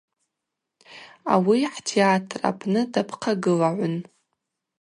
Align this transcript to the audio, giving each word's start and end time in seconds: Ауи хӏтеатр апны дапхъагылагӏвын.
Ауи 1.33 1.59
хӏтеатр 1.73 2.39
апны 2.49 2.81
дапхъагылагӏвын. 2.91 3.95